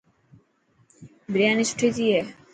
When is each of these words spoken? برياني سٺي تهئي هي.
برياني 1.31 1.63
سٺي 1.71 1.87
تهئي 1.95 2.09
هي. 2.15 2.21